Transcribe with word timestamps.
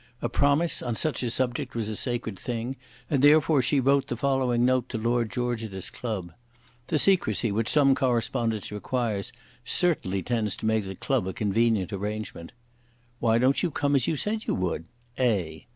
A 0.19 0.29
promise 0.29 0.81
on 0.81 0.95
such 0.95 1.21
a 1.21 1.29
subject 1.29 1.75
was 1.75 1.87
a 1.87 1.95
sacred 1.95 2.39
thing, 2.39 2.75
and 3.07 3.21
therefore 3.23 3.61
she 3.61 3.79
wrote 3.79 4.07
the 4.07 4.17
following 4.17 4.65
note 4.65 4.89
to 4.89 4.97
Lord 4.97 5.29
George 5.29 5.63
at 5.63 5.73
his 5.73 5.91
club. 5.91 6.31
The 6.87 6.97
secrecy 6.97 7.51
which 7.51 7.69
some 7.69 7.93
correspondence 7.93 8.71
requires 8.71 9.31
certainly 9.63 10.23
tends 10.23 10.55
to 10.55 10.65
make 10.65 10.87
a 10.87 10.95
club 10.95 11.27
a 11.27 11.33
convenient 11.33 11.93
arrangement. 11.93 12.51
"Why 13.19 13.37
don't 13.37 13.61
you 13.61 13.69
come 13.69 13.93
as 13.95 14.07
you 14.07 14.15
said 14.17 14.47
you 14.47 14.55
would? 14.55 14.85
A." 15.19 15.67